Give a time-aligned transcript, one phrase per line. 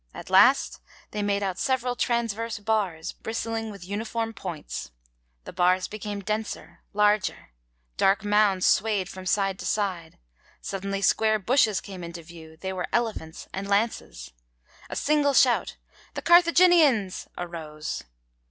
[0.15, 0.79] 'At last
[1.11, 4.89] they made out several transverse bars, bristling with uniform points.
[5.43, 7.51] The bars became denser, larger;
[7.97, 10.17] dark mounds swayed from side to side;
[10.59, 14.31] suddenly square bushes came into view; they were elephants and lances.
[14.89, 15.77] A single shout,
[16.15, 18.03] "The Carthaginians!" arose.'